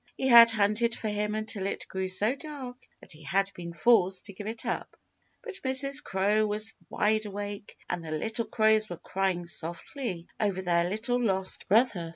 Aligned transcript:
He 0.17 0.27
had 0.29 0.49
hunted 0.49 0.95
for 0.97 1.09
him 1.09 1.35
until 1.35 1.67
it 1.67 1.87
grew 1.87 2.07
so 2.09 2.33
dark 2.35 2.75
that 3.01 3.11
he 3.11 3.21
had 3.21 3.51
been 3.53 3.71
forced 3.71 4.25
to 4.25 4.33
give 4.33 4.47
it 4.47 4.65
up. 4.65 4.97
But 5.43 5.59
Mrs. 5.63 6.03
Crow 6.03 6.47
was 6.47 6.73
wide 6.89 7.27
awake 7.27 7.77
and 7.87 8.03
the 8.03 8.09
little 8.09 8.45
crows 8.45 8.89
were 8.89 8.97
crying 8.97 9.45
softly 9.45 10.25
over 10.39 10.63
their 10.63 10.89
little 10.89 11.23
lost 11.23 11.67
brother. 11.67 12.09